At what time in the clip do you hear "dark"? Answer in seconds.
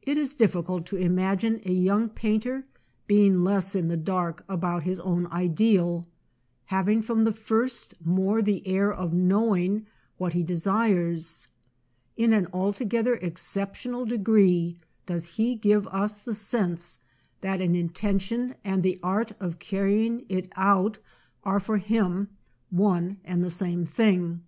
3.98-4.42